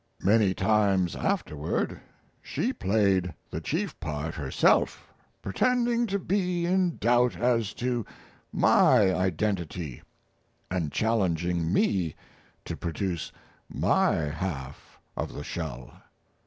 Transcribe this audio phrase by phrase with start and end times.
[0.23, 2.01] Many times afterward
[2.41, 8.03] she played the chief part herself, pretending to be in doubt as to
[8.51, 10.01] my identity
[10.71, 12.15] and challenging me
[12.65, 13.31] to produce
[13.69, 15.93] my half of the shell.